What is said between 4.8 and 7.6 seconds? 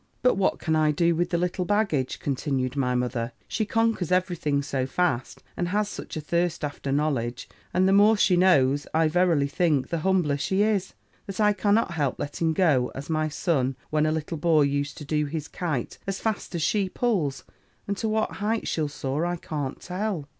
fast, and has such a thirst after knowledge,